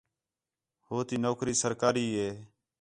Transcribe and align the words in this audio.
ہُوتی 0.87 1.17
نوکری 1.23 1.53
سرکاری 1.63 2.05
ہے 2.17 2.29